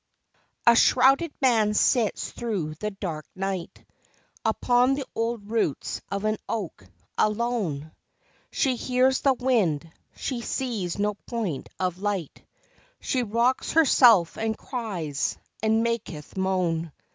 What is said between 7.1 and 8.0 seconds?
alone;